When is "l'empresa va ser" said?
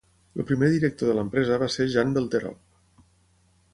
1.19-1.87